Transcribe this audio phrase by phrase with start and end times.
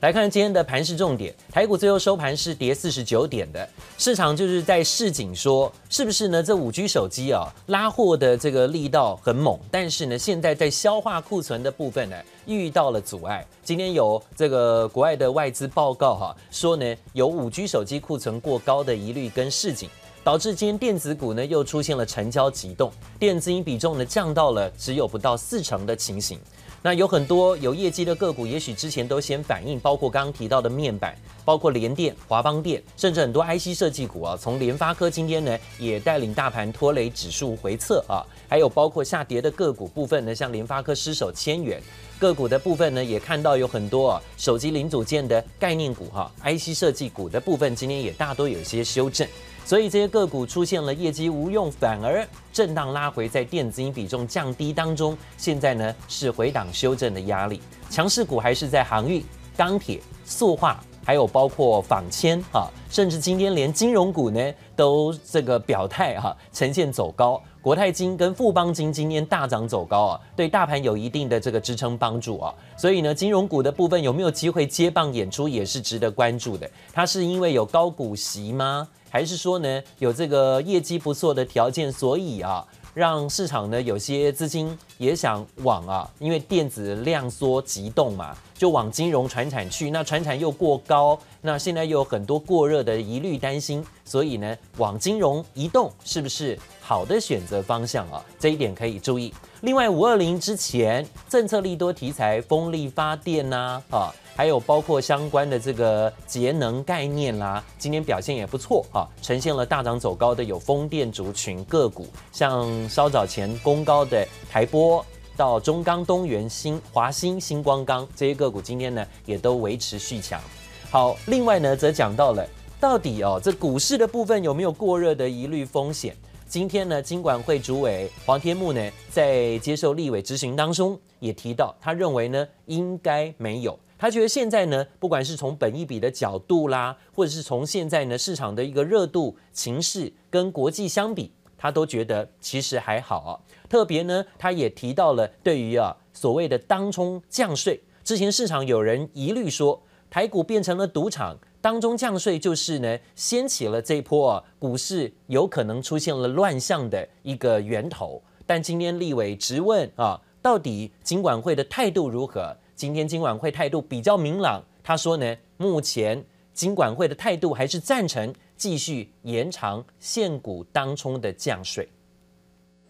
[0.00, 6.40] 来看今天的盘势重点，台股最后收盘是跌四十九点的，市场就是在市井说，是不是呢？
[6.40, 12.16] 这五 G 手机啊，拉货的这个力道很猛，但是呢，现在在消化库存的部分呢，
[12.46, 13.44] 遇到了阻碍。
[13.64, 19.90] 今天有这个国外的外资报告哈、啊，说呢，有五 G 手机库存过高的疑虑跟市井，
[20.22, 26.38] 导致今天电子股呢又出现了成交急冻，电子音比重呢降到了只有不到四成的情形。
[26.80, 41.82] 那有很多有业绩的个股，也许之前都先反应，包括刚刚提到的面板，包括联电、华邦电，甚至很多 IC 设计股啊，从联发科今天呢也带领大盘拖累指数回测啊，还有包括下跌的个股部分呢，像联发科失守千元
[42.16, 49.26] 个股的部分呢，也看到有很多啊手机零组件的概念股哈、啊、IC 设计股的部分今天也大多有些修正。
[49.68, 57.60] 所以这些个股出现了业绩无用，反而震荡拉回，在电子音比重降低当中，现在呢是回档修正的压力。
[57.90, 59.22] 强势股还是在航运、
[59.58, 64.40] 钢铁、塑化，还有包括纺纤啊，甚至今天连金融股呢
[64.74, 67.38] 都这个表态哈、啊，呈现走高。
[67.60, 72.54] 国泰金跟富邦金今天大涨走高啊，对大盘有一定的这个支撑帮助啊。
[72.74, 76.70] 所以呢，金融股的部分有没有机会接棒演出，也是值得关注的。
[76.90, 78.88] 它是因为有高股息吗？
[79.10, 82.64] 还是说呢，有这个业绩不错的条件，所以啊，
[82.94, 89.90] 让市场呢有些资金也想往啊，因为电子量缩急动嘛，就往金融传产去。
[89.90, 98.24] 那传产又过高，那现在又有很多过热的疑虑担心，所以呢，往金融移动是不是好的选择方向啊？
[98.38, 99.32] 这一点可以注意。
[99.62, 104.14] 另外，五二零之前政策利多题材，风力发电呐，啊。
[104.38, 115.02] 还有包括相关的这个节能概念啦，今天表现也不错啊，呈现了大涨走高的有风电族群个股，像稍早前攻高的台玻
[115.36, 120.40] 到中钢、东元、新华新、新光钢这些个股，今天呢也都维持续强。
[120.88, 122.46] 好，另外呢则讲到了
[122.78, 126.16] 到底哦这股市的部分有没有过热的疑虑风险？
[126.46, 133.76] 今天呢金管会主委黄天牧呢在接受立委质询当中也提到，他认为呢应该没有。
[133.98, 143.34] 他觉得现在呢，不管是从本益比的角度啦，或者是从现在呢市场的一个热度情势跟国际相比，他都觉得其实还好啊。
[143.68, 158.22] 特别呢，他也提到了对于啊所谓的当冲降税，之前市场有人疑虑说台股变成了赌场，当冲降税就是呢掀起了这波啊股市有可能出现了乱象的一个源头。
[158.46, 162.56] 但今天立委质问啊，到底金管会的态度如何？
[162.78, 166.24] 今天金管会态度比较明朗，他说呢，目前
[166.54, 171.88] 金管会的态度还是赞成继续延长现股当冲的降税。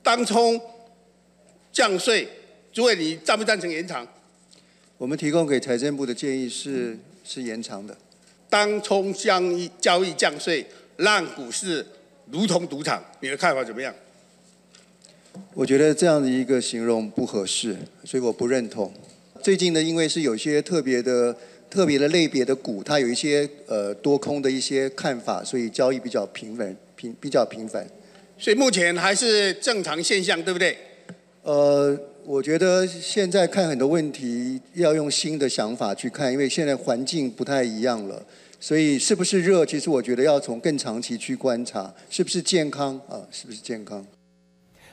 [0.02, 0.60] 当冲
[1.72, 2.28] 降税，
[2.70, 4.06] 诸位你赞不赞成延长？
[4.98, 7.96] 我们提供给财政部的建议是是延长的。
[8.50, 10.66] 当冲交易交易降税，
[10.98, 11.86] 让股市
[12.26, 13.94] 如同赌场，你的看法怎么样？
[15.54, 18.92] 我觉得这样的一个形容不合适，所以我不认同。
[19.40, 21.34] 最近呢，因为是有些特别的、
[21.70, 27.86] 特别的类别的股，它有一些呃多空的一些看法，所以交易比较平稳、平比较频繁。
[28.38, 30.76] 所以目前还是正常现象，对不对？
[31.42, 38.24] 呃，我觉得现在看很多问题要用新的想法去看，因为现在环境不太一样了，
[38.60, 39.64] 所以是不是热？
[39.64, 43.26] 其实我觉得要从更长期去观察，是不是健康啊？
[43.30, 44.06] 是不是健康？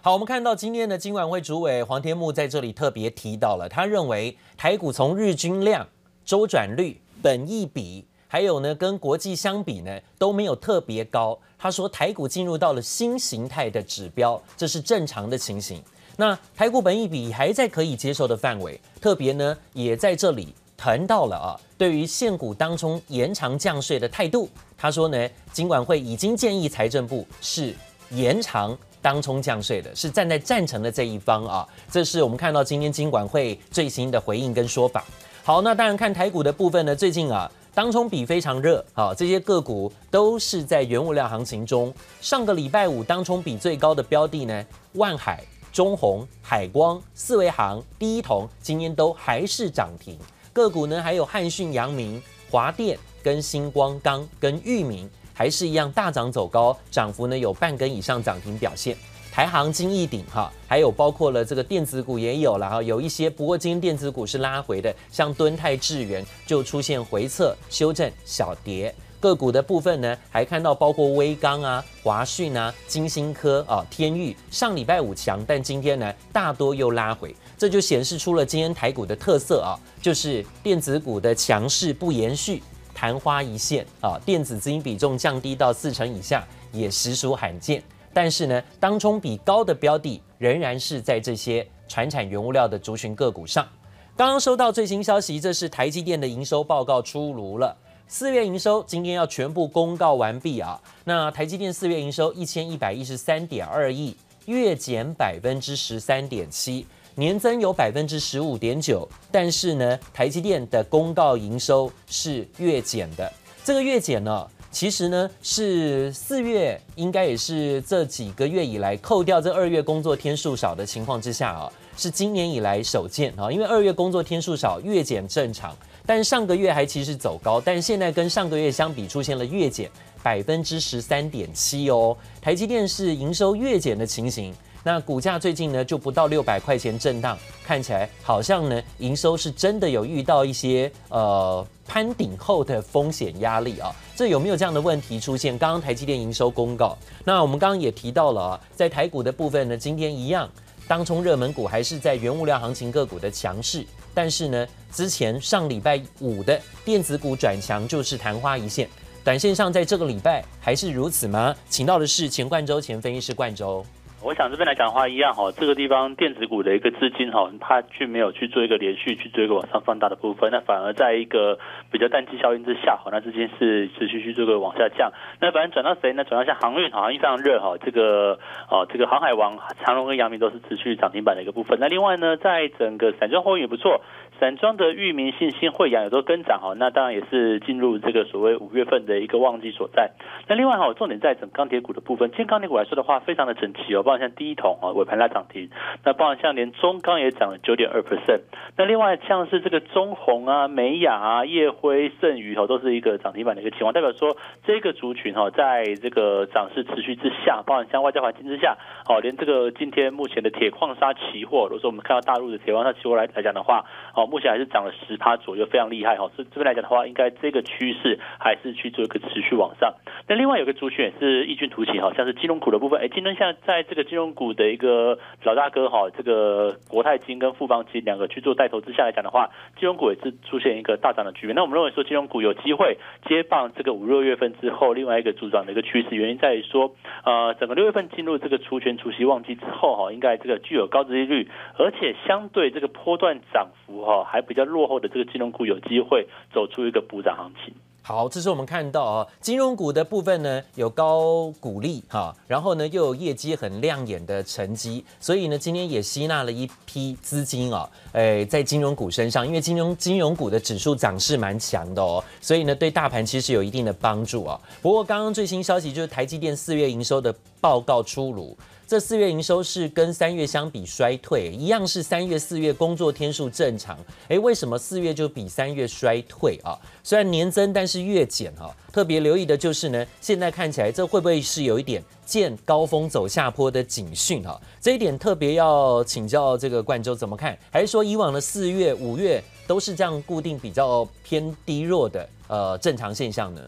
[0.05, 5.83] 好，我们看到今天的金管会主委黄天牧在这里特别提到了，他认为台股从日均量、
[6.23, 11.35] 周转率、本益比，还有呢跟国际相比呢都没有特别高。
[11.57, 15.81] 他说台股进入到了新形态的指标，这是正常的情形。
[16.17, 27.73] 那台股本益比还在可以接受的范围，特别呢也在这里谈到了啊，对于现股当中延长降税的态度，他说呢金管会已经建议财政部是
[28.11, 28.77] 延长。
[29.05, 35.05] 当冲降税的是站在赞成的这一方啊，这是我们看到今天金管会最新的回应跟说法。
[35.43, 41.93] 好，那当然看台股的部分呢，最近啊，当冲比非常热，好，这些个股都是在原物料行情中。
[42.19, 50.17] 上个礼拜五当冲比最高的标的呢，万海、中鸿、海光、四维航、第一铜，今天都还是涨停。
[50.51, 52.19] 个股呢，还有汉讯、阳明、
[52.49, 55.07] 华电跟新光钢跟裕民。
[55.35, 58.97] 还是一样大涨走高，涨幅呢有半根以上涨停表现。
[59.31, 68.95] 台航、金益鼎哈，还有包括了这个电子股也有了哈，有一些不过今天电子股是拉回的，像敦泰、智源就出现回撤修正小跌。
[69.19, 77.35] 个股的部分呢，还看到包括威刚啊、华讯啊、金星科啊、天钰上礼拜五强，但今天呢大多又拉回。
[77.57, 82.61] 这就显示出了今天台股的特色啊，就是电子股的强势不延续，
[82.95, 87.83] 昙花一现啊，电子资金比重降低到四成以下也实属罕见。
[88.13, 93.67] 但是呢，当冲比高的标的仍然是在这些传产原物料的族群个股上。
[94.15, 97.75] 刚刚收到最新消息，这是台积电的营收报告出炉了。
[98.07, 100.81] 四月营收今天要全部公告完毕啊。
[101.03, 104.15] 那台积电四月营收一千一百一十三点二亿，
[104.45, 109.07] 月减百分之十三点七，年增有百分之十五点九。
[109.31, 113.31] 但是呢，台积电的公告营收是月减的。
[113.63, 121.71] 这个月减呢，其实呢是四月应该也是这几个月以来扣掉这二月工作天数少的情况之下啊。
[121.97, 125.73] 是今年以来首见啊，因为二月工作天数少，月减正常，
[126.05, 129.89] 但上个月还其实走高，但现在跟上个月相比出现了月减
[130.21, 132.17] 百分之十三点七哦。
[132.41, 134.53] 台积电是营收月减的情形，
[134.85, 137.35] 那股价最近呢就不到六百块钱震荡，
[137.65, 145.57] 看起来好像呢营收是真的有遇到一些呃攀顶后的风险压力啊，这有没有这样的问题出现？
[145.57, 150.47] 刚刚台积电营收公告，那我们刚刚也提到了啊，在台股的部分呢，今天一样。
[150.87, 153.83] 当冲热门股还是在原物料行情个股的强势，
[154.13, 158.87] 但是呢，之前上礼拜五的电子股转强就是昙花一现，
[159.23, 161.55] 短线上在这个礼拜还是如此吗？
[161.71, 163.83] 请到的是钱冠周前分析师冠周。
[164.23, 171.59] 我想这边来讲的话，一样哈，这个地方电子股的一个资金哈，它却没有去做一个连续去做一个往上放大的部分，那反而在一个
[171.91, 175.11] 比较淡季效应之下，哈，那资金是持续去做个往下降。
[175.39, 176.23] 那反正转到谁呢？
[176.23, 181.77] 转到像航运，航运非常热哈，这个哦，这个航海王长荣跟阳明都是持续涨停板的一个部分。
[181.79, 184.01] 那另外呢，在整个散装货运也不错。
[184.39, 190.11] 散装的裕民、信兴、慧洋有时候跟涨哈，那当然也是进入这个所谓五月份的一个旺季所在。
[190.47, 195.69] 那另外哈，重点在整钢铁股的部分，今天钢铁股来说的话，非常的整齐哦，包括像第一桶啊尾盘拉涨停，
[196.03, 198.41] 那包括像连中钢也涨了九点二 percent。
[198.77, 204.35] 那另外像是这个中红啊、美亚啊、夜辉、盛宇哈，都是一个涨停板的一个情况，代表说
[204.65, 208.77] 这个族群哈，在这个涨势持续之下，包括像外在环境之下，
[209.07, 214.24] 哦，连这个今天目前的铁矿砂期货，如果说我们看到大陆的铁矿砂期货来来讲的话，哦。
[214.25, 216.29] 目前还是涨了十趴左右，非常厉害哈。
[216.35, 219.93] 所以这边来讲的话，应该这个趋势还是去做一个持续往上。
[220.27, 222.99] 那另外有个族群也是异军突起，好像是金融股的部分。
[223.01, 229.49] 哎，今天现在在这个金融股的一个老大哥哈，这个国泰金跟富邦金两个去做带头之下来讲的话，
[229.79, 231.55] 金融股也是出现一个大涨的局面。
[231.55, 232.97] 那我们认为说金融股有机会
[233.27, 244.14] 接棒这个五六月份之后另外一个主涨的一个趋势，原因在于说，呃，整个六月份进入这个除权除息旺季之后哈，应该这个具有高殖利率，而且相对这个波段涨幅哈。
[244.23, 247.73] 还比较落后的这个金融股有机会走出一个补涨行情。
[248.01, 264.61] 好，这是我们看到啊，金融股的部分呢有高股利哈，然后呢又有业绩很亮眼的成绩，所以呢今天也吸纳了一批资金啊，诶，在金融股身上，因为金融金融股的指数涨势蛮强的哦，所以呢对大盘其实有一定的帮助啊。
[264.83, 268.55] 不过刚刚最新消息就是台积电四月营收的报告出炉。
[268.87, 273.97] 这四月营收是跟三月相比衰退，一样是三月、四月工作天数正常。
[274.27, 276.77] 诶，为什么四月就比三月衰退啊？
[277.03, 278.71] 虽然年增，但是月减哈。
[278.93, 284.61] 特别留意的就是呢，现在看起来这会不会是有一点见高峰走下坡的警讯哈？
[284.79, 287.57] 这一点特别要请教这个冠周怎么看？
[287.71, 293.61] 还是说以往的四月、五月都是这样固定比较偏低弱的呃正常现象呢？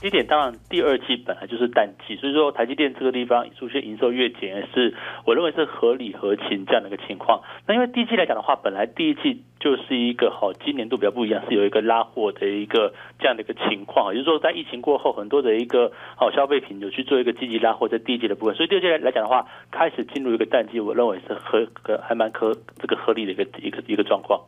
[0.00, 7.42] 第一点，当然第二季本来就是淡季，所以说台积电这个地方出现营收月减是我认为是合理合情这样的一个情况。
[7.66, 21.66] 那因为第一季来讲的话，本来第一季就是一个好，今年度比较不一样，是有一个拉货的一个这样的一个情况，也就是说在疫情过后，很多的一个好消费品有去做一个积极拉货在第一季的部分，所以第二季来讲的话，开始进入一个淡季，我认为是合
[22.02, 24.40] 还蛮合这个合理的一个一个一个状况。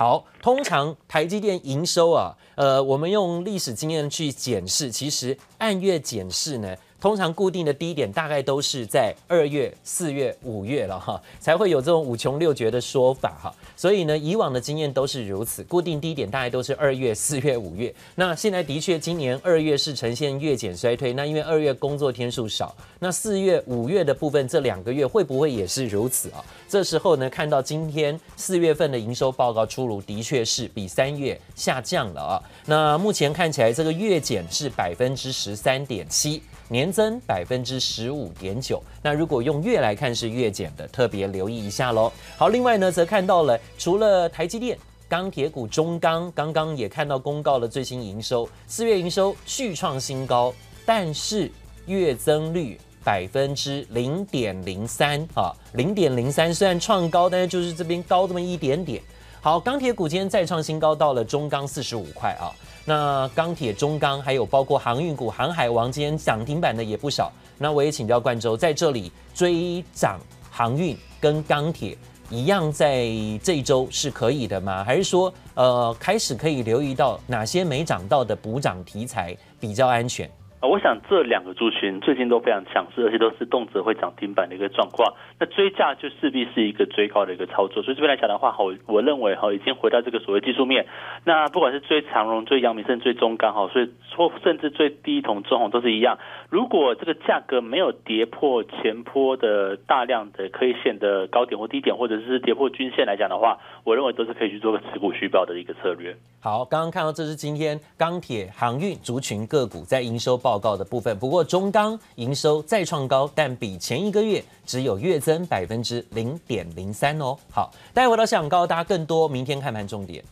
[0.00, 6.74] 好，通常台积电营收啊，呃，我们用历史经验去检视，其实按月检视呢。
[7.00, 13.54] 通常固定的低点大概都是在二月、四月、五月了哈，才会有这种五穷六绝的说法哈。
[13.74, 17.92] 所以呢，以往的经验都是如此，固定低点大概都是二月、四月、五月。
[18.16, 21.14] 那现在的确，今年二月是呈现月减衰退。
[21.14, 26.44] 那因为二月工作天数少，那四月、五月的部分这两个月会不会也是如此啊？
[26.68, 32.42] 这时候呢，看到今天四月份的营收报告出炉，的确是比三月下降了啊。
[32.66, 36.42] 那目前看起来，这个月减是百分之十三点七。
[36.70, 42.12] 年增百分之十五点九，那如果用月来看是月减的，特别留意一下喽。
[42.36, 50.54] 好，另外呢，则看到了除了台积电、钢铁股中钢，刚刚也看到公告了最新营收，四月营收续创新高，
[50.86, 51.50] 但是
[51.86, 59.02] 月增率百分之零点零三啊，零点零三虽然创高，但是就是这边高这么一点点。
[59.42, 62.52] 好，钢铁股今天再创新高，到了中钢四十五块啊。
[62.84, 67.32] 那钢铁、中钢还有包括航运股，航海王今天涨停板的也不少。
[67.56, 70.20] 那我也请教冠洲，在这里追涨
[70.50, 71.96] 航运跟钢铁
[72.28, 73.06] 一样，在
[73.42, 74.84] 这一周是可以的吗？
[74.84, 80.30] 还是说，呃，开始可以留意到哪些没涨到的补涨题材比较安全？
[80.60, 85.10] 啊，我想这两个族群最近都非常强势，而且都是动辄会涨停板的一个状况。
[85.40, 90.86] 那追价就势必是一个追高的一个操作，所以这边来讲的话，好我认为哈，已经回到这个所谓技术面。
[91.24, 96.18] 那不管是追长荣、追阳明、甚至追中钢哈，所以说甚至追第一铜、中红都是一样。
[96.50, 106.14] 如果这个价格没有跌破前波的大量的 K 线的高点或低点，或者是跌破均线来讲的话，我认为都是可以去做个持股续报的一个策略。
[106.42, 111.18] 好，刚刚看到这是今天钢铁、航运族群个股在营收报告的部分。
[111.18, 117.36] 不过中钢营收再创高，但比前一个月只有月增百分之零点零三哦。
[117.50, 120.24] 好，待会回到想告诉大家更多明天看盘重点。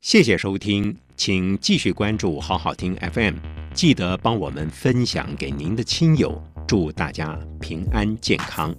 [0.00, 3.34] 谢谢收听，请继续关注好好听 FM，
[3.74, 8.74] 记得帮我们分享给您的亲友，祝大家平安健康。